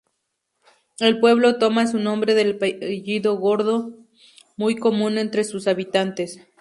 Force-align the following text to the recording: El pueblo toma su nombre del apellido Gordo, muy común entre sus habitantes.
El 0.99 1.19
pueblo 1.19 1.59
toma 1.59 1.85
su 1.85 1.99
nombre 1.99 2.33
del 2.33 2.53
apellido 2.55 3.37
Gordo, 3.37 3.93
muy 4.57 4.75
común 4.75 5.19
entre 5.19 5.43
sus 5.43 5.67
habitantes. 5.67 6.39